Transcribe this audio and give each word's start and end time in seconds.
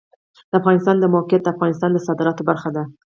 د 0.49 0.51
افغانستان 0.59 0.95
د 0.99 1.05
موقعیت 1.15 1.41
د 1.43 1.47
افغانستان 1.55 1.89
د 1.93 1.97
صادراتو 2.07 2.47
برخه 2.49 2.69
ده. 2.75 2.83